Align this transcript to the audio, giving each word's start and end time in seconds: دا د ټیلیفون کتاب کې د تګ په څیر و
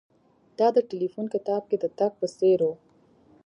دا 0.59 0.67
د 0.75 0.77
ټیلیفون 0.89 1.25
کتاب 1.35 1.61
کې 1.69 1.77
د 1.79 1.85
تګ 1.99 2.11
په 2.21 2.27
څیر 2.37 2.59
و 2.69 2.71